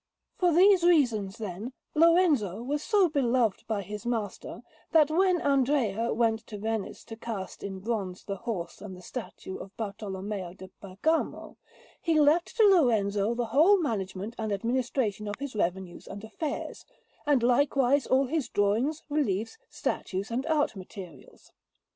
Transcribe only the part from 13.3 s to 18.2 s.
the whole management and administration of his revenues and affairs, and likewise